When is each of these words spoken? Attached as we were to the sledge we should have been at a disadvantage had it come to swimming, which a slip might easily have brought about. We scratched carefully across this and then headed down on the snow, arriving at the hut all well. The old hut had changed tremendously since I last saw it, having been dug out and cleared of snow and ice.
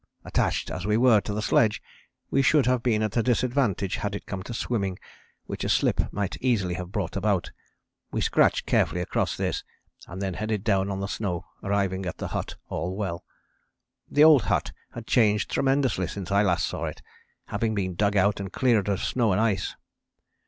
Attached 0.25 0.71
as 0.71 0.83
we 0.87 0.97
were 0.97 1.21
to 1.21 1.31
the 1.31 1.43
sledge 1.43 1.79
we 2.31 2.41
should 2.41 2.65
have 2.65 2.81
been 2.81 3.03
at 3.03 3.15
a 3.17 3.21
disadvantage 3.21 3.97
had 3.97 4.15
it 4.15 4.25
come 4.25 4.41
to 4.41 4.51
swimming, 4.51 4.97
which 5.45 5.63
a 5.63 5.69
slip 5.69 6.11
might 6.11 6.37
easily 6.41 6.73
have 6.73 6.91
brought 6.91 7.15
about. 7.15 7.51
We 8.11 8.19
scratched 8.21 8.65
carefully 8.65 9.01
across 9.01 9.37
this 9.37 9.63
and 10.07 10.19
then 10.19 10.33
headed 10.33 10.63
down 10.63 10.89
on 10.89 11.01
the 11.01 11.07
snow, 11.07 11.45
arriving 11.61 12.07
at 12.07 12.17
the 12.17 12.29
hut 12.29 12.55
all 12.67 12.95
well. 12.95 13.23
The 14.09 14.23
old 14.23 14.45
hut 14.45 14.71
had 14.93 15.05
changed 15.05 15.51
tremendously 15.51 16.07
since 16.07 16.31
I 16.31 16.41
last 16.41 16.65
saw 16.67 16.85
it, 16.85 17.03
having 17.49 17.75
been 17.75 17.93
dug 17.93 18.17
out 18.17 18.39
and 18.39 18.51
cleared 18.51 18.87
of 18.89 19.03
snow 19.03 19.31
and 19.31 19.39
ice. 19.39 19.75